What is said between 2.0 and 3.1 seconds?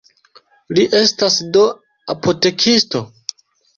apotekisto?